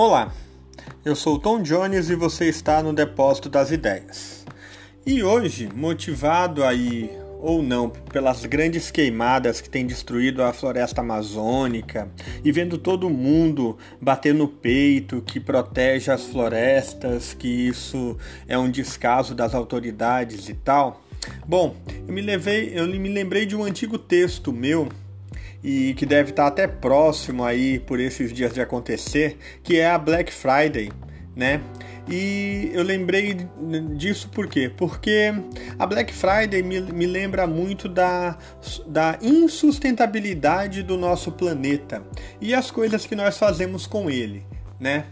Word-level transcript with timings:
Olá, 0.00 0.32
eu 1.04 1.16
sou 1.16 1.40
Tom 1.40 1.60
Jones 1.60 2.08
e 2.08 2.14
você 2.14 2.48
está 2.48 2.80
no 2.84 2.92
Depósito 2.92 3.48
das 3.48 3.72
Ideias. 3.72 4.46
E 5.04 5.24
hoje, 5.24 5.68
motivado 5.74 6.62
aí 6.62 7.10
ou 7.40 7.64
não 7.64 7.90
pelas 7.90 8.46
grandes 8.46 8.92
queimadas 8.92 9.60
que 9.60 9.68
têm 9.68 9.84
destruído 9.84 10.40
a 10.44 10.52
floresta 10.52 11.00
amazônica 11.00 12.08
e 12.44 12.52
vendo 12.52 12.78
todo 12.78 13.10
mundo 13.10 13.76
bater 14.00 14.32
no 14.32 14.46
peito 14.46 15.20
que 15.20 15.40
protege 15.40 16.12
as 16.12 16.26
florestas, 16.26 17.34
que 17.34 17.48
isso 17.48 18.16
é 18.46 18.56
um 18.56 18.70
descaso 18.70 19.34
das 19.34 19.52
autoridades 19.52 20.48
e 20.48 20.54
tal. 20.54 21.02
Bom, 21.44 21.74
eu 22.06 22.14
me 22.14 22.20
levei, 22.20 22.70
eu 22.72 22.86
me 22.86 23.08
lembrei 23.08 23.44
de 23.44 23.56
um 23.56 23.64
antigo 23.64 23.98
texto 23.98 24.52
meu 24.52 24.88
e 25.62 25.94
que 25.94 26.06
deve 26.06 26.30
estar 26.30 26.46
até 26.46 26.66
próximo 26.66 27.44
aí 27.44 27.78
por 27.78 28.00
esses 28.00 28.32
dias 28.32 28.52
de 28.52 28.60
acontecer, 28.60 29.36
que 29.62 29.78
é 29.78 29.90
a 29.90 29.98
Black 29.98 30.32
Friday, 30.32 30.90
né? 31.34 31.60
E 32.10 32.70
eu 32.72 32.82
lembrei 32.82 33.36
disso 33.94 34.30
por 34.30 34.48
quê? 34.48 34.72
Porque 34.74 35.32
a 35.78 35.86
Black 35.86 36.12
Friday 36.12 36.62
me, 36.62 36.80
me 36.80 37.06
lembra 37.06 37.46
muito 37.46 37.86
da, 37.86 38.38
da 38.86 39.18
insustentabilidade 39.20 40.82
do 40.82 40.96
nosso 40.96 41.32
planeta 41.32 42.02
e 42.40 42.54
as 42.54 42.70
coisas 42.70 43.04
que 43.04 43.14
nós 43.14 43.36
fazemos 43.36 43.86
com 43.86 44.08
ele, 44.08 44.42
né? 44.80 45.04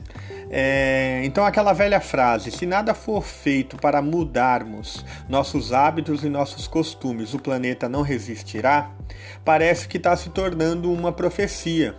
É, 0.50 1.22
então, 1.24 1.44
aquela 1.44 1.72
velha 1.72 2.00
frase: 2.00 2.50
se 2.50 2.66
nada 2.66 2.94
for 2.94 3.22
feito 3.22 3.76
para 3.76 4.00
mudarmos 4.00 5.04
nossos 5.28 5.72
hábitos 5.72 6.24
e 6.24 6.28
nossos 6.28 6.66
costumes, 6.66 7.34
o 7.34 7.38
planeta 7.38 7.88
não 7.88 8.02
resistirá, 8.02 8.90
parece 9.44 9.88
que 9.88 9.96
está 9.96 10.16
se 10.16 10.30
tornando 10.30 10.92
uma 10.92 11.12
profecia. 11.12 11.94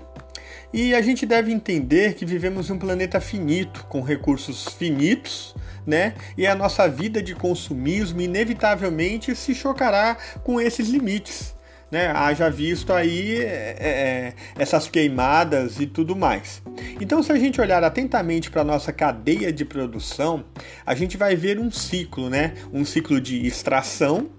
E 0.74 0.94
a 0.94 1.02
gente 1.02 1.26
deve 1.26 1.52
entender 1.52 2.16
que 2.16 2.26
vivemos 2.26 2.70
em 2.70 2.74
um 2.74 2.80
planeta 2.80 3.22
finito, 3.22 3.86
com 3.86 4.02
recursos 4.02 4.66
finitos, 4.66 5.56
né? 5.86 6.14
E 6.38 6.46
a 6.46 6.54
nossa 6.54 6.90
vida 6.90 7.22
de 7.24 7.34
consumismo 7.34 8.20
inevitavelmente 8.20 9.34
se 9.34 9.56
chocará 9.56 10.18
com 10.44 10.60
esses 10.60 10.90
limites 10.90 11.57
né? 11.92 12.08
Haja 12.08 12.50
visto 12.50 12.92
aí 12.92 13.38
é, 13.38 13.76
é, 13.80 13.90
é, 13.90 14.34
essas 14.58 14.88
queimadas 14.88 15.80
e 15.80 15.88
tudo 15.88 16.16
mais. 16.16 16.62
Então, 17.00 17.24
se 17.24 17.32
a 17.32 17.38
gente 17.38 17.60
olhar 17.62 17.84
atentamente 17.84 18.52
para 18.52 18.62
a 18.62 18.66
nossa 18.66 18.92
cadeia 18.92 19.52
de 19.52 19.64
produção, 19.64 20.44
a 20.86 20.94
gente 20.94 21.18
vai 21.18 21.36
ver 21.36 21.60
um 21.60 21.72
ciclo, 21.72 22.30
né? 22.30 22.54
Um 22.74 22.84
ciclo 22.84 23.22
de 23.22 23.46
extração, 23.46 24.30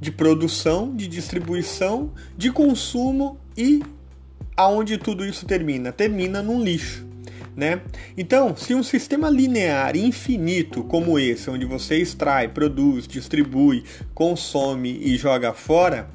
de 0.00 0.10
produção, 0.10 0.94
de 0.94 1.06
distribuição, 1.06 2.12
de 2.36 2.50
consumo 2.50 3.38
e 3.56 3.82
aonde 4.56 4.98
tudo 4.98 5.24
isso 5.24 5.46
termina? 5.46 5.92
Termina 5.92 6.42
num 6.42 6.62
lixo. 6.62 7.06
Né? 7.54 7.82
Então, 8.16 8.56
se 8.56 8.74
um 8.74 8.82
sistema 8.82 9.28
linear 9.28 9.94
infinito 9.94 10.82
como 10.84 11.18
esse, 11.18 11.50
onde 11.50 11.66
você 11.66 11.96
extrai, 11.96 12.48
produz, 12.48 13.06
distribui, 13.06 13.84
consome 14.14 14.98
e 15.02 15.18
joga 15.18 15.52
fora, 15.52 16.08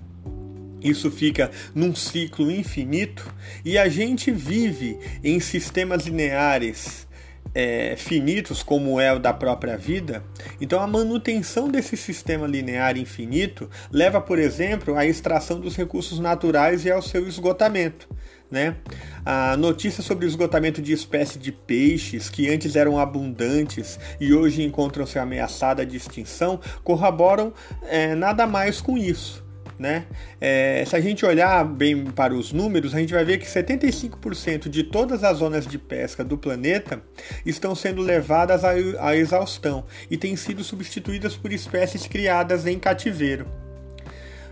isso 0.81 1.09
fica 1.09 1.52
num 1.73 1.95
ciclo 1.95 2.52
infinito 2.52 3.33
e 3.66 3.78
a 3.78 3.89
gente 3.89 4.31
vive 4.31 4.97
em 5.23 5.39
sistemas 5.39 6.06
lineares 6.06 7.08
é, 7.53 7.95
finitos, 7.97 8.61
como 8.61 9.00
é 9.00 9.11
o 9.11 9.20
da 9.20 9.33
própria 9.33 9.75
vida. 9.75 10.23
Então, 10.61 10.80
a 10.80 10.86
manutenção 10.86 11.70
desse 11.70 11.98
sistema 11.98 12.45
linear 12.45 12.98
infinito 12.98 13.67
leva, 13.92 14.22
por 14.22 14.38
exemplo, 14.38 14.95
à 14.95 15.05
extração 15.05 15.59
dos 15.59 15.75
recursos 15.75 16.20
naturais 16.20 16.86
e 16.86 16.92
ao 16.92 17.02
seu 17.02 17.28
esgotamento. 17.28 18.08
Né? 18.50 18.78
A 19.25 19.58
notícia 19.58 20.03
sobre 20.03 20.25
o 20.25 20.28
esgotamento 20.28 20.81
de 20.81 20.94
espécies 20.94 21.42
de 21.42 21.52
peixes 21.52 22.30
que 22.30 22.48
antes 22.48 22.76
eram 22.76 22.99
abundantes 22.99 23.99
e 24.21 24.33
hoje 24.33 24.64
encontram-se 24.64 25.17
ameaçadas 25.20 25.86
de 25.87 25.98
extinção 25.98 26.60
corroboram 26.83 27.52
é, 27.89 28.14
nada 28.14 28.45
mais 28.45 28.80
com 28.80 28.98
isso. 28.98 29.47
Né? 29.80 30.08
É, 30.42 30.83
se 30.88 30.95
a 30.95 30.99
gente 30.99 31.23
olhar 31.26 31.64
bem 31.64 32.05
para 32.05 32.33
os 32.33 32.52
números, 32.52 32.95
a 32.95 32.99
gente 32.99 33.14
vai 33.14 33.23
ver 33.23 33.38
que 33.38 33.45
75% 33.45 34.70
de 34.70 34.83
todas 34.83 35.23
as 35.23 35.38
zonas 35.38 35.67
de 35.67 35.77
pesca 35.77 36.23
do 36.23 36.38
planeta 36.38 37.02
estão 37.45 37.76
sendo 37.76 38.02
levadas 38.02 38.64
à, 38.64 38.71
à 38.99 39.16
exaustão 39.16 39.86
e 40.10 40.17
têm 40.17 40.36
sido 40.36 40.64
substituídas 40.64 41.36
por 41.36 41.54
espécies 41.54 42.08
criadas 42.08 42.66
em 42.66 42.80
cativeiro. 42.80 43.67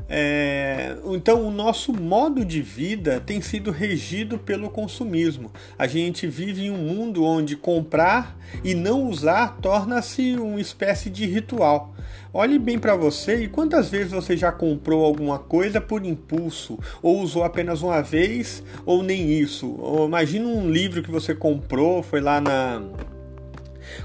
É, 0.08 0.96
então, 1.06 1.48
o 1.48 1.52
nosso 1.52 1.92
modo 1.92 2.46
de 2.46 2.62
vida 2.62 3.20
tem 3.20 3.42
sido 3.42 3.72
regido 3.72 4.38
pelo 4.38 4.70
consumismo. 4.70 5.52
A 5.78 5.88
gente 5.88 6.28
vive 6.28 6.66
em 6.66 6.72
um 6.72 6.78
mundo 6.78 7.24
onde 7.24 7.56
comprar 7.56 8.38
e 8.64 8.76
não 8.76 9.08
usar 9.08 9.58
torna-se 9.62 10.36
uma 10.36 10.62
espécie 10.62 11.10
de 11.10 11.26
ritual. 11.26 11.96
Olhe 12.32 12.60
bem 12.60 12.78
para 12.78 12.96
você 12.96 13.44
e 13.44 13.48
quantas 13.48 13.90
vezes 13.90 14.12
você 14.12 14.36
já 14.38 14.52
comprou 14.52 15.06
alguma 15.06 15.40
coisa 15.40 15.80
por 15.80 16.06
impulso, 16.06 16.78
ou 17.02 17.22
usou 17.22 17.44
apenas 17.44 17.82
uma 17.82 18.02
vez, 18.02 18.62
ou 18.86 19.02
nem 19.02 19.32
isso. 19.32 19.76
imagina 20.06 20.46
um 20.46 20.70
livro 20.70 21.02
que 21.02 21.10
você 21.10 21.34
comprou, 21.34 22.04
foi 22.04 22.22
lá 22.22 22.42
na 22.42 22.82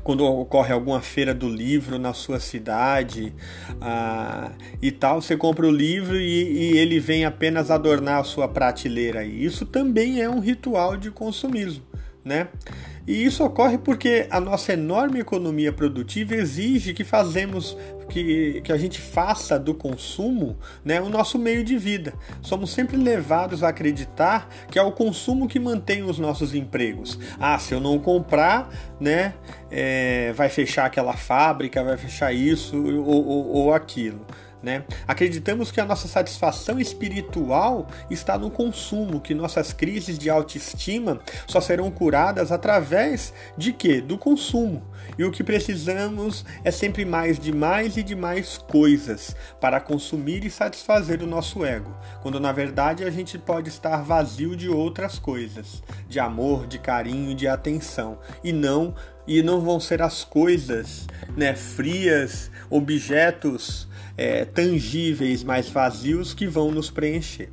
quando 0.02 0.24
ocorre 0.24 0.72
alguma 0.72 1.00
feira 1.00 1.34
do 1.34 1.48
livro 1.48 1.98
na 1.98 2.12
sua 2.12 2.40
cidade 2.40 3.32
ah, 3.80 4.52
e 4.80 4.90
tal, 4.90 5.20
você 5.20 5.36
compra 5.36 5.66
o 5.66 5.70
livro 5.70 6.16
e, 6.16 6.72
e, 6.72 6.78
ele 6.78 6.98
vem 6.98 7.24
apenas 7.24 7.70
adornar 7.70 8.20
a 8.20 8.24
sua 8.24 8.48
prateleira. 8.48 9.24
E 9.24 9.44
isso 9.44 9.66
também 9.66 10.20
é 10.20 10.28
um 10.28 10.40
ritual 10.40 10.96
de 10.96 11.10
consumismo, 11.10 11.82
né? 12.24 12.48
E 13.06 13.24
isso 13.24 13.44
ocorre 13.44 13.78
porque 13.78 14.26
a 14.30 14.38
nossa 14.38 14.72
enorme 14.72 15.20
economia 15.20 15.72
produtiva 15.72 16.34
exige 16.34 16.92
que 16.92 17.02
fazemos 17.02 17.76
que, 18.10 18.60
que 18.62 18.72
a 18.72 18.76
gente 18.76 19.00
faça 19.00 19.58
do 19.58 19.72
consumo 19.72 20.58
né, 20.84 21.00
o 21.00 21.08
nosso 21.08 21.38
meio 21.38 21.64
de 21.64 21.78
vida. 21.78 22.12
Somos 22.42 22.70
sempre 22.72 22.96
levados 22.96 23.62
a 23.62 23.68
acreditar 23.68 24.48
que 24.70 24.78
é 24.78 24.82
o 24.82 24.92
consumo 24.92 25.48
que 25.48 25.58
mantém 25.58 26.02
os 26.02 26.18
nossos 26.18 26.54
empregos. 26.54 27.18
Ah, 27.38 27.58
se 27.58 27.72
eu 27.72 27.80
não 27.80 27.98
comprar, 27.98 28.68
né, 29.00 29.34
é, 29.70 30.32
vai 30.34 30.48
fechar 30.48 30.86
aquela 30.86 31.14
fábrica, 31.14 31.82
vai 31.82 31.96
fechar 31.96 32.32
isso 32.32 32.76
ou, 32.76 33.26
ou, 33.26 33.46
ou 33.48 33.74
aquilo. 33.74 34.26
Né? 34.62 34.84
Acreditamos 35.08 35.70
que 35.70 35.80
a 35.80 35.86
nossa 35.86 36.06
satisfação 36.06 36.78
espiritual 36.78 37.88
está 38.10 38.36
no 38.36 38.50
consumo, 38.50 39.20
que 39.20 39.34
nossas 39.34 39.72
crises 39.72 40.18
de 40.18 40.28
autoestima 40.28 41.18
só 41.46 41.60
serão 41.60 41.90
curadas 41.90 42.52
através 42.52 43.32
de 43.56 43.72
quê? 43.72 44.00
Do 44.00 44.18
consumo. 44.18 44.82
E 45.18 45.24
o 45.24 45.30
que 45.30 45.42
precisamos 45.42 46.44
é 46.62 46.70
sempre 46.70 47.04
mais 47.04 47.38
de 47.38 47.52
mais 47.52 47.96
e 47.96 48.02
de 48.02 48.14
mais 48.14 48.58
coisas 48.58 49.34
para 49.60 49.80
consumir 49.80 50.44
e 50.44 50.50
satisfazer 50.50 51.22
o 51.22 51.26
nosso 51.26 51.64
ego, 51.64 51.96
quando 52.22 52.38
na 52.38 52.52
verdade 52.52 53.04
a 53.04 53.10
gente 53.10 53.38
pode 53.38 53.68
estar 53.68 54.02
vazio 54.02 54.54
de 54.54 54.68
outras 54.68 55.18
coisas, 55.18 55.82
de 56.08 56.20
amor, 56.20 56.66
de 56.66 56.78
carinho, 56.78 57.34
de 57.34 57.48
atenção, 57.48 58.18
e 58.44 58.52
não 58.52 58.94
e 59.30 59.44
não 59.44 59.60
vão 59.60 59.78
ser 59.78 60.02
as 60.02 60.24
coisas, 60.24 61.06
né, 61.36 61.54
frias, 61.54 62.50
objetos 62.68 63.86
é, 64.16 64.44
tangíveis, 64.44 65.44
mais 65.44 65.68
vazios 65.68 66.34
que 66.34 66.48
vão 66.48 66.72
nos 66.72 66.90
preencher. 66.90 67.48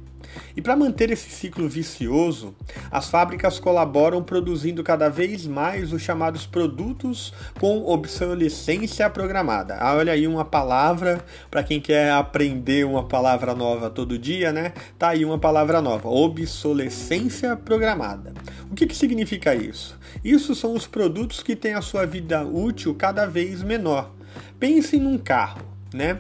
E 0.56 0.62
para 0.62 0.76
manter 0.76 1.12
esse 1.12 1.30
ciclo 1.30 1.68
vicioso, 1.68 2.56
as 2.92 3.10
fábricas 3.10 3.60
colaboram 3.60 4.24
produzindo 4.24 4.84
cada 4.84 5.10
vez 5.10 5.46
mais 5.46 5.94
os 5.94 6.02
chamados 6.02 6.46
produtos 6.46 7.34
com 7.60 7.86
obsolescência 7.86 9.10
programada. 9.10 9.78
Ah, 9.80 9.96
olha 9.96 10.14
aí 10.14 10.28
uma 10.28 10.46
palavra 10.46 11.24
para 11.50 11.64
quem 11.64 11.80
quer 11.80 12.12
aprender 12.12 12.86
uma 12.86 13.04
palavra 13.04 13.54
nova 13.54 13.90
todo 13.90 14.18
dia, 14.18 14.52
né? 14.52 14.74
Tá 14.98 15.10
aí 15.10 15.24
uma 15.24 15.40
palavra 15.40 15.82
nova: 15.82 16.10
obsolescência 16.10 17.56
programada. 17.56 18.34
O 18.70 18.76
que, 18.76 18.86
que 18.86 18.96
significa 18.96 19.56
isso? 19.56 19.98
Isso 20.24 20.56
são 20.56 20.74
os 20.74 20.88
produtos 20.88 21.42
que 21.42 21.56
têm 21.56 21.74
a 21.74 21.82
sua 21.82 22.06
vida 22.06 22.44
útil 22.44 22.96
cada 22.96 23.26
vez 23.26 23.64
menor. 23.64 24.12
Pense 24.60 24.98
num 24.98 25.18
carro, 25.18 25.62
né? 25.94 26.20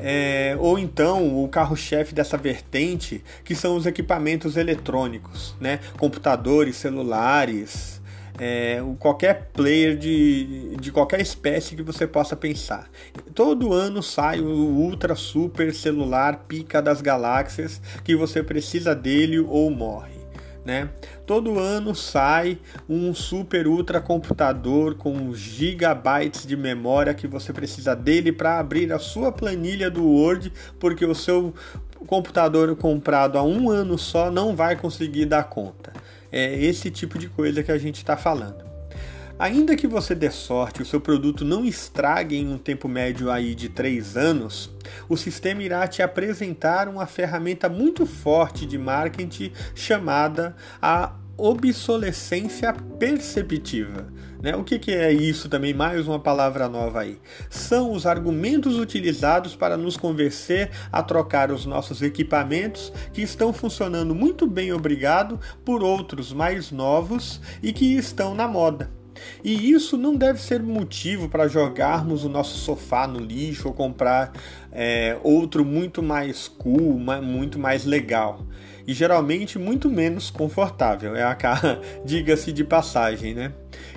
É, 0.00 0.56
ou 0.58 0.78
então 0.78 1.42
o 1.42 1.48
carro-chefe 1.48 2.14
dessa 2.14 2.36
vertente, 2.36 3.22
que 3.44 3.54
são 3.54 3.76
os 3.76 3.86
equipamentos 3.86 4.56
eletrônicos, 4.56 5.54
né? 5.60 5.80
computadores, 5.98 6.76
celulares, 6.76 8.00
é, 8.38 8.82
qualquer 8.98 9.50
player 9.52 9.96
de, 9.96 10.76
de 10.76 10.92
qualquer 10.92 11.20
espécie 11.20 11.74
que 11.74 11.82
você 11.82 12.06
possa 12.06 12.36
pensar. 12.36 12.88
Todo 13.34 13.72
ano 13.72 14.02
sai 14.02 14.40
o 14.40 14.46
ultra 14.46 15.14
super 15.14 15.74
celular 15.74 16.44
pica 16.46 16.82
das 16.82 17.00
galáxias 17.00 17.80
que 18.04 18.14
você 18.14 18.42
precisa 18.42 18.94
dele 18.94 19.38
ou 19.38 19.70
morre 19.70 20.15
né? 20.66 20.90
Todo 21.24 21.60
ano 21.60 21.94
sai 21.94 22.58
um 22.88 23.14
super 23.14 23.68
ultra 23.68 24.00
computador 24.00 24.96
com 24.96 25.32
gigabytes 25.32 26.44
de 26.44 26.56
memória 26.56 27.14
que 27.14 27.28
você 27.28 27.52
precisa 27.52 27.94
dele 27.94 28.32
para 28.32 28.58
abrir 28.58 28.92
a 28.92 28.98
sua 28.98 29.30
planilha 29.30 29.88
do 29.88 30.04
Word, 30.04 30.52
porque 30.80 31.06
o 31.06 31.14
seu 31.14 31.54
computador 32.06 32.74
comprado 32.74 33.38
há 33.38 33.42
um 33.44 33.70
ano 33.70 33.96
só 33.96 34.28
não 34.28 34.56
vai 34.56 34.74
conseguir 34.74 35.26
dar 35.26 35.44
conta. 35.44 35.92
É 36.32 36.60
esse 36.60 36.90
tipo 36.90 37.16
de 37.16 37.28
coisa 37.28 37.62
que 37.62 37.70
a 37.70 37.78
gente 37.78 37.98
está 37.98 38.16
falando. 38.16 38.65
Ainda 39.38 39.76
que 39.76 39.86
você 39.86 40.14
dê 40.14 40.30
sorte 40.30 40.80
o 40.80 40.86
seu 40.86 40.98
produto 40.98 41.44
não 41.44 41.62
estrague 41.62 42.36
em 42.36 42.48
um 42.48 42.56
tempo 42.56 42.88
médio 42.88 43.30
aí 43.30 43.54
de 43.54 43.68
3 43.68 44.16
anos, 44.16 44.70
o 45.10 45.16
sistema 45.16 45.62
irá 45.62 45.86
te 45.86 46.02
apresentar 46.02 46.88
uma 46.88 47.06
ferramenta 47.06 47.68
muito 47.68 48.06
forte 48.06 48.64
de 48.64 48.78
marketing 48.78 49.52
chamada 49.74 50.56
a 50.80 51.12
obsolescência 51.36 52.72
perceptiva. 52.98 54.06
Né? 54.42 54.56
O 54.56 54.64
que, 54.64 54.78
que 54.78 54.90
é 54.90 55.12
isso 55.12 55.50
também? 55.50 55.74
Mais 55.74 56.08
uma 56.08 56.18
palavra 56.18 56.66
nova 56.66 57.00
aí. 57.00 57.18
São 57.50 57.92
os 57.92 58.06
argumentos 58.06 58.78
utilizados 58.78 59.54
para 59.54 59.76
nos 59.76 59.98
convencer 59.98 60.70
a 60.90 61.02
trocar 61.02 61.52
os 61.52 61.66
nossos 61.66 62.00
equipamentos 62.00 62.90
que 63.12 63.20
estão 63.20 63.52
funcionando 63.52 64.14
muito 64.14 64.46
bem, 64.46 64.72
obrigado, 64.72 65.38
por 65.62 65.82
outros 65.82 66.32
mais 66.32 66.70
novos 66.70 67.38
e 67.62 67.70
que 67.70 67.96
estão 67.96 68.34
na 68.34 68.48
moda. 68.48 68.95
E 69.42 69.70
isso 69.70 69.96
não 69.96 70.14
deve 70.16 70.40
ser 70.40 70.62
motivo 70.62 71.28
para 71.28 71.48
jogarmos 71.48 72.24
o 72.24 72.28
nosso 72.28 72.58
sofá 72.58 73.06
no 73.06 73.20
lixo 73.20 73.68
ou 73.68 73.74
comprar 73.74 74.32
é, 74.72 75.16
outro 75.22 75.64
muito 75.64 76.02
mais 76.02 76.48
cool, 76.48 76.98
muito 76.98 77.58
mais 77.58 77.84
legal. 77.84 78.44
E 78.86 78.92
geralmente 78.92 79.58
muito 79.58 79.90
menos 79.90 80.30
confortável. 80.30 81.16
É 81.16 81.22
a 81.22 81.36
diga-se 82.04 82.52
de 82.52 82.62
passagem, 82.62 83.34
né? 83.34 83.52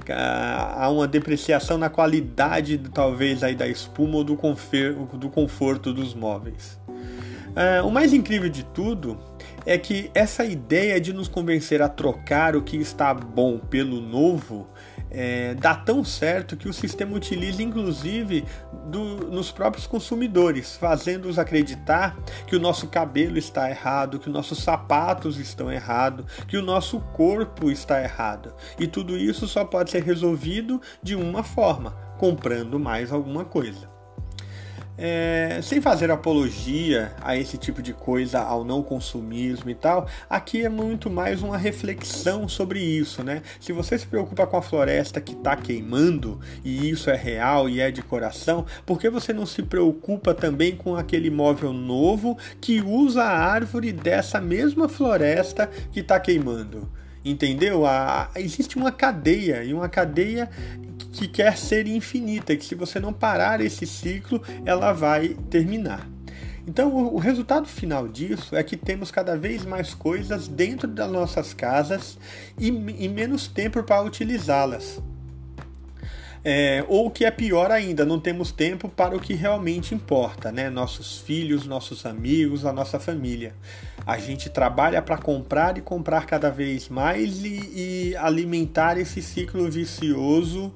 Há 0.08 0.90
uma 0.90 1.08
depreciação 1.08 1.78
na 1.78 1.90
qualidade, 1.90 2.80
talvez, 2.92 3.44
aí 3.44 3.54
da 3.54 3.68
espuma 3.68 4.18
ou 4.18 4.24
do, 4.24 4.36
do 4.36 5.30
conforto 5.30 5.94
dos 5.94 6.16
móveis. 6.16 6.80
É, 7.56 7.82
o 7.82 7.92
mais 7.92 8.14
incrível 8.14 8.50
de 8.50 8.64
tudo 8.64 9.18
é 9.66 9.78
que 9.78 10.10
essa 10.14 10.46
ideia 10.46 11.00
de 11.00 11.14
nos 11.14 11.28
convencer 11.28 11.82
a 11.82 11.90
trocar 11.90 12.56
o 12.56 12.62
que 12.62 12.78
está 12.78 13.14
bom 13.14 13.60
pelo 13.60 14.02
novo 14.02 14.68
é, 15.12 15.56
dá 15.56 15.76
tão 15.76 16.04
certo 16.04 16.58
que 16.58 16.70
o 16.70 16.74
sistema 16.74 17.16
utiliza 17.16 17.64
inclusive 17.64 18.46
do, 18.86 19.32
nos 19.32 19.52
próprios 19.52 19.88
consumidores, 19.88 20.76
fazendo-os 20.76 21.40
acreditar 21.40 22.18
que 22.48 22.56
o 22.56 22.60
nosso 22.60 22.88
cabelo 22.88 23.38
está 23.38 23.70
errado, 23.70 24.20
que 24.20 24.28
os 24.28 24.34
nossos 24.34 24.60
sapatos 24.64 25.38
estão 25.38 25.72
errados, 25.72 26.26
que 26.48 26.58
o 26.58 26.62
nosso 26.62 27.00
corpo 27.00 27.72
está 27.72 28.02
errado. 28.02 28.54
E 28.80 28.88
tudo 28.88 29.18
isso 29.18 29.48
só 29.48 29.66
pode 29.66 29.92
ser 29.92 30.04
resolvido 30.04 30.82
de 31.02 31.16
uma 31.16 31.44
forma: 31.44 31.92
comprando 32.18 32.80
mais 32.80 33.12
alguma 33.12 33.46
coisa. 33.46 33.99
É, 35.02 35.62
sem 35.64 35.80
fazer 35.80 36.12
apologia 36.12 37.14
a 37.22 37.34
esse 37.34 37.58
tipo 37.58 37.82
de 37.82 37.94
coisa, 37.94 38.42
ao 38.42 38.66
não 38.66 38.84
consumismo 38.84 39.70
e 39.70 39.74
tal, 39.74 40.06
aqui 40.30 40.66
é 40.66 40.68
muito 40.68 41.10
mais 41.10 41.42
uma 41.42 41.58
reflexão 41.58 42.50
sobre 42.50 42.82
isso, 42.82 43.24
né? 43.24 43.42
Se 43.62 43.72
você 43.72 43.98
se 43.98 44.06
preocupa 44.06 44.46
com 44.46 44.58
a 44.58 44.62
floresta 44.62 45.22
que 45.22 45.32
está 45.32 45.56
queimando 45.56 46.42
e 46.66 46.90
isso 46.90 47.10
é 47.10 47.16
real 47.16 47.70
e 47.70 47.80
é 47.80 47.90
de 47.90 48.02
coração, 48.02 48.66
por 48.86 49.00
que 49.00 49.10
você 49.10 49.32
não 49.32 49.46
se 49.46 49.64
preocupa 49.64 50.34
também 50.34 50.76
com 50.76 50.98
aquele 50.98 51.30
móvel 51.30 51.72
novo 51.72 52.38
que 52.60 52.82
usa 52.82 53.24
a 53.24 53.40
árvore 53.40 53.94
dessa 53.94 54.42
mesma 54.42 54.90
floresta 54.90 55.68
que 55.94 56.02
está 56.02 56.20
queimando? 56.20 56.92
Entendeu? 57.24 57.86
A, 57.86 58.30
existe 58.36 58.76
uma 58.76 58.92
cadeia 58.92 59.64
e 59.64 59.74
uma 59.74 59.88
cadeia 59.88 60.50
que 61.12 61.28
quer 61.28 61.58
ser 61.58 61.88
infinita, 61.88 62.56
que 62.56 62.66
se 62.66 62.76
você 62.76 63.00
não 63.00 63.14
parar 63.14 63.62
esse 63.62 63.86
ciclo, 63.86 64.42
ela 64.66 64.94
vai 64.94 65.30
terminar. 65.50 66.08
Então, 66.68 66.96
o 66.96 67.18
resultado 67.18 67.68
final 67.68 68.08
disso 68.08 68.56
é 68.56 68.62
que 68.62 68.78
temos 68.78 69.10
cada 69.10 69.36
vez 69.36 69.66
mais 69.66 69.96
coisas 69.96 70.48
dentro 70.48 70.88
das 70.88 71.12
nossas 71.12 71.52
casas 71.54 72.18
e, 72.60 72.68
e 72.68 73.10
menos 73.10 73.48
tempo 73.48 73.82
para 73.82 74.04
utilizá-las. 74.04 75.02
É, 76.44 76.86
ou 76.88 77.08
o 77.08 77.12
que 77.12 77.26
é 77.26 77.32
pior 77.32 77.70
ainda, 77.70 78.06
não 78.06 78.20
temos 78.20 78.52
tempo 78.52 78.88
para 78.88 79.16
o 79.16 79.20
que 79.20 79.34
realmente 79.34 79.94
importa, 79.94 80.52
né? 80.52 80.70
Nossos 80.70 81.18
filhos, 81.18 81.66
nossos 81.66 82.06
amigos, 82.06 82.66
a 82.66 82.72
nossa 82.72 83.00
família. 83.00 83.56
A 84.06 84.18
gente 84.18 84.50
trabalha 84.50 85.02
para 85.02 85.18
comprar 85.18 85.78
e 85.78 85.82
comprar 85.82 86.26
cada 86.26 86.50
vez 86.50 86.88
mais 86.88 87.44
e, 87.44 88.12
e 88.12 88.16
alimentar 88.16 88.98
esse 88.98 89.22
ciclo 89.22 89.70
vicioso 89.70 90.74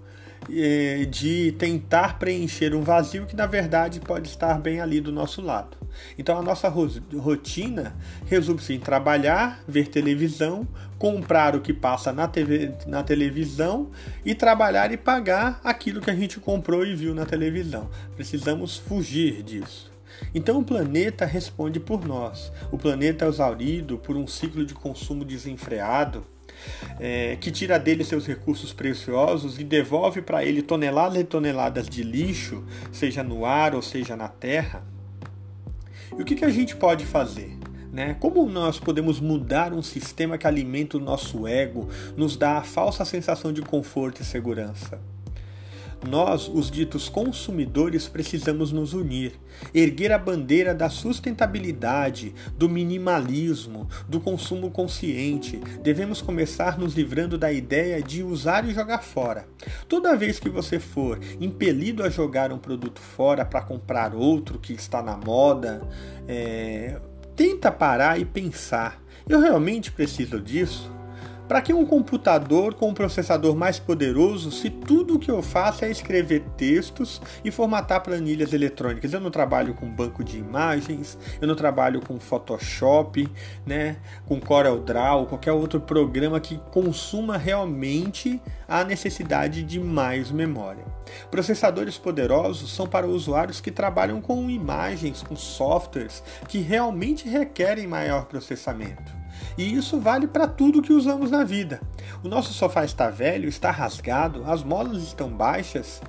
de 1.09 1.53
tentar 1.53 2.19
preencher 2.19 2.75
um 2.75 2.81
vazio 2.81 3.25
que 3.25 3.35
na 3.35 3.45
verdade 3.45 3.99
pode 3.99 4.27
estar 4.27 4.59
bem 4.59 4.81
ali 4.81 4.99
do 4.99 5.11
nosso 5.11 5.41
lado. 5.41 5.77
Então 6.17 6.37
a 6.37 6.41
nossa 6.41 6.67
rotina 6.69 7.95
resume-se 8.25 8.73
em 8.73 8.79
trabalhar, 8.79 9.63
ver 9.67 9.87
televisão, 9.87 10.67
comprar 10.97 11.55
o 11.55 11.61
que 11.61 11.73
passa 11.73 12.11
na, 12.11 12.27
TV, 12.27 12.73
na 12.87 13.03
televisão 13.03 13.91
e 14.25 14.33
trabalhar 14.33 14.91
e 14.91 14.97
pagar 14.97 15.59
aquilo 15.63 16.01
que 16.01 16.09
a 16.09 16.15
gente 16.15 16.39
comprou 16.39 16.85
e 16.85 16.95
viu 16.95 17.13
na 17.13 17.25
televisão. 17.25 17.89
Precisamos 18.15 18.77
fugir 18.77 19.43
disso. 19.43 19.91
Então 20.33 20.59
o 20.59 20.63
planeta 20.63 21.25
responde 21.25 21.79
por 21.79 22.05
nós. 22.05 22.51
O 22.71 22.77
planeta 22.77 23.25
é 23.25 23.27
exaurido 23.27 23.97
por 23.97 24.15
um 24.15 24.27
ciclo 24.27 24.65
de 24.65 24.73
consumo 24.73 25.25
desenfreado 25.25 26.25
é, 26.99 27.35
que 27.37 27.51
tira 27.51 27.77
dele 27.77 28.03
seus 28.03 28.25
recursos 28.25 28.73
preciosos 28.73 29.59
e 29.59 29.63
devolve 29.63 30.21
para 30.21 30.43
ele 30.43 30.61
toneladas 30.61 31.19
e 31.19 31.23
toneladas 31.23 31.87
de 31.87 32.03
lixo, 32.03 32.63
seja 32.91 33.23
no 33.23 33.45
ar 33.45 33.75
ou 33.75 33.81
seja 33.81 34.15
na 34.15 34.27
terra. 34.27 34.83
E 36.17 36.21
o 36.21 36.25
que, 36.25 36.35
que 36.35 36.45
a 36.45 36.49
gente 36.49 36.75
pode 36.75 37.05
fazer? 37.05 37.57
Né? 37.91 38.15
Como 38.19 38.45
nós 38.49 38.79
podemos 38.79 39.19
mudar 39.19 39.71
um 39.71 39.83
sistema 39.83 40.37
que 40.37 40.47
alimenta 40.47 40.97
o 40.97 40.99
nosso 40.99 41.47
ego, 41.47 41.89
nos 42.17 42.35
dá 42.35 42.57
a 42.57 42.63
falsa 42.63 43.05
sensação 43.05 43.53
de 43.53 43.61
conforto 43.61 44.21
e 44.21 44.25
segurança? 44.25 44.99
Nós, 46.07 46.47
os 46.47 46.69
ditos 46.69 47.07
consumidores, 47.07 48.07
precisamos 48.07 48.71
nos 48.71 48.93
unir, 48.93 49.33
erguer 49.73 50.11
a 50.11 50.17
bandeira 50.17 50.73
da 50.73 50.89
sustentabilidade, 50.89 52.35
do 52.57 52.67
minimalismo, 52.67 53.87
do 54.07 54.19
consumo 54.19 54.69
consciente. 54.69 55.57
Devemos 55.81 56.21
começar 56.21 56.77
nos 56.77 56.93
livrando 56.93 57.37
da 57.37 57.51
ideia 57.51 58.01
de 58.01 58.21
usar 58.21 58.67
e 58.67 58.73
jogar 58.73 59.01
fora. 59.01 59.47
Toda 59.87 60.15
vez 60.15 60.39
que 60.39 60.49
você 60.49 60.79
for 60.79 61.19
impelido 61.39 62.03
a 62.03 62.09
jogar 62.09 62.51
um 62.51 62.57
produto 62.57 62.99
fora 62.99 63.45
para 63.45 63.61
comprar 63.61 64.13
outro 64.13 64.59
que 64.59 64.73
está 64.73 65.01
na 65.01 65.15
moda, 65.15 65.87
é... 66.27 66.99
tenta 67.35 67.71
parar 67.71 68.19
e 68.19 68.25
pensar: 68.25 69.01
eu 69.27 69.39
realmente 69.39 69.91
preciso 69.91 70.39
disso? 70.39 70.91
Para 71.47 71.61
que 71.61 71.73
um 71.73 71.85
computador 71.85 72.73
com 72.73 72.89
um 72.89 72.93
processador 72.93 73.53
mais 73.55 73.77
poderoso 73.77 74.49
se 74.49 74.69
tudo 74.69 75.15
o 75.15 75.19
que 75.19 75.29
eu 75.29 75.41
faço 75.41 75.83
é 75.83 75.91
escrever 75.91 76.41
textos 76.55 77.21
e 77.43 77.51
formatar 77.51 78.01
planilhas 78.01 78.53
eletrônicas? 78.53 79.11
Eu 79.11 79.19
não 79.19 79.29
trabalho 79.29 79.73
com 79.73 79.89
banco 79.89 80.23
de 80.23 80.37
imagens, 80.37 81.17
eu 81.41 81.47
não 81.47 81.55
trabalho 81.55 82.01
com 82.01 82.17
Photoshop, 82.17 83.29
né, 83.65 83.97
com 84.25 84.39
CorelDRAW, 84.39 85.25
qualquer 85.25 85.51
outro 85.51 85.81
programa 85.81 86.39
que 86.39 86.57
consuma 86.71 87.37
realmente 87.37 88.41
a 88.67 88.83
necessidade 88.85 89.63
de 89.63 89.79
mais 89.81 90.31
memória. 90.31 90.85
Processadores 91.29 91.97
poderosos 91.97 92.73
são 92.73 92.87
para 92.87 93.05
usuários 93.05 93.59
que 93.59 93.69
trabalham 93.69 94.21
com 94.21 94.49
imagens, 94.49 95.21
com 95.21 95.35
softwares 95.35 96.23
que 96.47 96.59
realmente 96.59 97.27
requerem 97.27 97.85
maior 97.85 98.25
processamento. 98.25 99.22
E 99.57 99.73
isso 99.73 99.99
vale 99.99 100.27
para 100.27 100.47
tudo 100.47 100.81
que 100.81 100.93
usamos 100.93 101.29
na 101.29 101.43
vida. 101.43 101.81
O 102.23 102.27
nosso 102.27 102.53
sofá 102.53 102.83
está 102.85 103.09
velho, 103.09 103.47
está 103.47 103.71
rasgado, 103.71 104.43
as 104.45 104.63
molas 104.63 105.03
estão 105.03 105.29
baixas. 105.29 106.01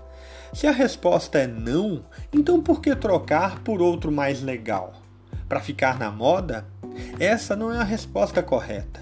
Se 0.52 0.66
a 0.66 0.70
resposta 0.70 1.38
é 1.38 1.46
não, 1.46 2.04
então 2.32 2.60
por 2.62 2.80
que 2.80 2.94
trocar 2.94 3.60
por 3.60 3.82
outro 3.82 4.12
mais 4.12 4.42
legal? 4.42 4.92
Para 5.48 5.60
ficar 5.60 5.98
na 5.98 6.10
moda? 6.10 6.66
Essa 7.18 7.56
não 7.56 7.72
é 7.72 7.78
a 7.78 7.84
resposta 7.84 8.42
correta. 8.42 9.00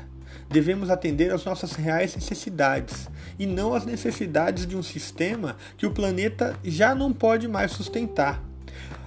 Devemos 0.48 0.90
atender 0.90 1.32
às 1.32 1.44
nossas 1.44 1.72
reais 1.72 2.14
necessidades 2.14 3.08
e 3.38 3.46
não 3.46 3.74
às 3.74 3.86
necessidades 3.86 4.66
de 4.66 4.76
um 4.76 4.82
sistema 4.82 5.56
que 5.76 5.86
o 5.86 5.90
planeta 5.90 6.56
já 6.62 6.94
não 6.94 7.12
pode 7.12 7.48
mais 7.48 7.72
sustentar. 7.72 8.42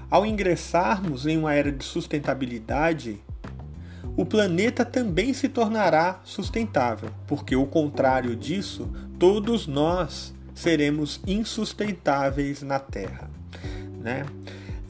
Ao 0.09 0.25
ingressarmos 0.25 1.25
em 1.25 1.37
uma 1.37 1.53
era 1.53 1.71
de 1.71 1.83
sustentabilidade, 1.83 3.19
o 4.17 4.25
planeta 4.25 4.85
também 4.85 5.33
se 5.33 5.49
tornará 5.49 6.21
sustentável, 6.23 7.09
porque, 7.27 7.55
o 7.55 7.65
contrário 7.65 8.35
disso, 8.35 8.89
todos 9.19 9.67
nós 9.67 10.33
seremos 10.53 11.19
insustentáveis 11.27 12.61
na 12.61 12.79
Terra. 12.79 13.29
Né? 13.99 14.25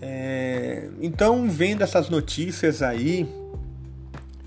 É, 0.02 0.90
então, 1.02 1.50
vendo 1.50 1.82
essas 1.82 2.10
notícias 2.10 2.82
aí, 2.82 3.28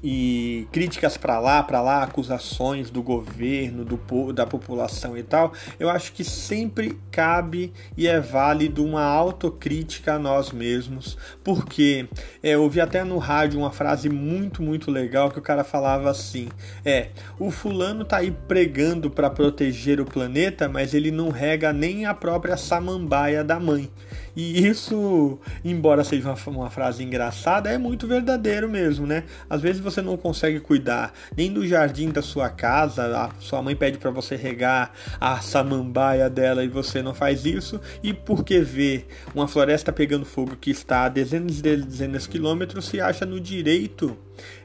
e 0.03 0.67
críticas 0.73 1.17
para 1.17 1.39
lá, 1.39 1.63
para 1.63 1.81
lá, 1.81 2.03
acusações 2.03 2.91
do 2.91 3.03
governo, 3.03 3.85
do, 3.85 4.33
da 4.33 4.47
população 4.47 5.17
e 5.17 5.23
tal, 5.23 5.53
eu 5.79 5.89
acho 5.91 6.13
que 6.13 6.25
sempre 6.25 6.99
cabe 7.11 7.73
e 7.97 8.07
é 8.07 8.21
válido 8.21 8.85
uma 8.85 9.03
autocrítica 9.03 10.15
a 10.15 10.19
nós 10.19 10.53
mesmos, 10.53 11.17
porque 11.43 12.09
é, 12.43 12.51
eu 12.51 12.63
ouvi 12.63 12.81
até 12.81 13.03
no 13.05 13.19
rádio 13.19 13.59
uma 13.59 13.71
frase 13.71 14.09
muito, 14.09 14.63
muito 14.63 14.91
legal 14.91 15.31
que 15.31 15.39
o 15.39 15.43
cara 15.43 15.65
falava 15.65 16.11
assim: 16.11 16.49
é, 16.85 17.09
o 17.39 17.51
fulano 17.51 18.05
tá 18.05 18.19
aí 18.19 18.31
pregando 18.31 19.11
para 19.11 19.31
proteger 19.31 20.01
o 20.01 20.05
planeta, 20.05 20.69
mas 20.69 20.95
ele 20.95 21.11
não 21.11 21.31
rega 21.31 21.73
nem 21.73 22.07
a 22.07 22.15
própria 22.15 22.57
samambaia 22.57 23.43
da 23.43 23.59
mãe. 23.59 23.91
E 24.37 24.65
isso, 24.67 25.39
embora 25.65 26.05
seja 26.05 26.29
uma, 26.29 26.59
uma 26.59 26.71
frase 26.71 27.03
engraçada, 27.03 27.71
é 27.71 27.77
muito 27.77 28.07
verdadeiro 28.07 28.69
mesmo, 28.69 29.05
né? 29.05 29.25
Às 29.51 29.61
vezes 29.61 29.81
você 29.91 30.03
não 30.03 30.17
consegue 30.17 30.61
cuidar 30.61 31.13
nem 31.37 31.53
do 31.53 31.67
jardim 31.67 32.11
da 32.11 32.23
sua 32.23 32.49
casa, 32.49 33.05
a 33.17 33.31
sua 33.41 33.63
mãe 33.63 33.75
pede 33.75 33.99
para 33.99 34.11
você 34.11 34.37
regar 34.37 34.93
a 35.21 35.41
samambaia 35.41 36.29
dela 36.29 36.65
e 36.65 36.69
você 36.69 37.03
não 37.03 37.15
faz 37.15 37.45
isso, 37.45 37.81
e 38.03 38.13
porque 38.13 38.61
vê 38.61 39.05
uma 39.35 39.49
floresta 39.49 39.93
pegando 39.93 40.25
fogo 40.25 40.57
que 40.57 40.71
está 40.71 41.05
a 41.05 41.09
dezenas 41.09 41.59
e 41.59 41.63
dezenas 41.63 42.23
de 42.25 42.29
quilômetros, 42.29 42.87
se 42.87 43.01
acha 43.01 43.25
no 43.25 43.41
direito 43.41 44.17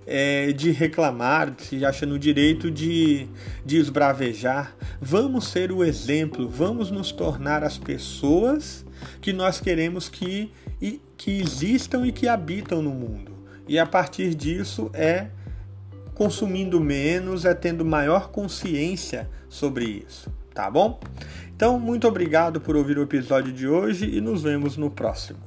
é, 0.05 0.51
de 0.51 0.71
reclamar, 0.71 1.53
se 1.57 1.83
acha 1.85 2.05
no 2.05 2.19
direito 2.19 2.69
de, 2.69 3.27
de 3.65 3.77
esbravejar. 3.77 4.75
Vamos 5.01 5.47
ser 5.47 5.71
o 5.71 5.83
exemplo, 5.83 6.47
vamos 6.47 6.91
nos 6.91 7.11
tornar 7.11 7.63
as 7.63 7.77
pessoas 7.77 8.85
que 9.21 9.33
nós 9.33 9.59
queremos 9.59 10.09
que, 10.09 10.51
que 11.17 11.31
existam 11.39 12.05
e 12.05 12.11
que 12.11 12.27
habitam 12.27 12.81
no 12.81 12.91
mundo. 12.91 13.33
E 13.67 13.79
a 13.79 13.85
partir 13.85 14.35
disso 14.35 14.89
é 14.93 15.27
consumindo 16.13 16.79
menos, 16.79 17.45
é 17.45 17.53
tendo 17.53 17.83
maior 17.83 18.29
consciência 18.29 19.29
sobre 19.49 20.03
isso, 20.07 20.31
tá 20.53 20.69
bom? 20.69 20.99
Então, 21.55 21.79
muito 21.79 22.07
obrigado 22.07 22.59
por 22.61 22.75
ouvir 22.75 22.97
o 22.97 23.03
episódio 23.03 23.51
de 23.51 23.67
hoje 23.67 24.09
e 24.09 24.21
nos 24.21 24.43
vemos 24.43 24.77
no 24.77 24.89
próximo. 24.89 25.39